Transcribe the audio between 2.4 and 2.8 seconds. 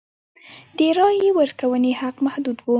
و.